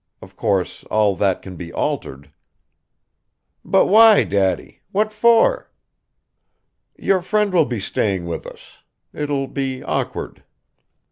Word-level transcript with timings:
Of 0.19 0.35
course, 0.35 0.83
all 0.85 1.15
that 1.17 1.43
can 1.43 1.55
be 1.57 1.71
altered." 1.71 2.31
"But 3.63 3.85
why, 3.85 4.23
Daddy; 4.23 4.79
what 4.91 5.13
for?' 5.13 5.69
"Your 6.97 7.21
friend 7.21 7.53
will 7.53 7.65
be 7.65 7.79
staying 7.79 8.25
with 8.25 8.47
us... 8.47 8.79
it 9.13 9.29
will 9.29 9.47
be 9.47 9.83
awkward." 9.83 10.43